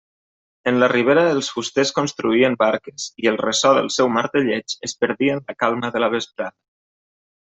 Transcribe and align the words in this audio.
En 0.69 0.77
la 0.83 0.87
ribera 0.93 1.25
els 1.33 1.49
fusters 1.57 1.91
construïen 1.97 2.57
barques, 2.63 3.05
i 3.25 3.29
el 3.33 3.37
ressò 3.43 3.75
del 3.81 3.91
seu 3.97 4.09
martelleig 4.17 4.77
es 4.89 4.97
perdia 5.05 5.37
en 5.37 5.45
la 5.51 5.57
calma 5.65 5.93
de 5.99 6.03
la 6.07 6.11
vesprada. 6.17 6.57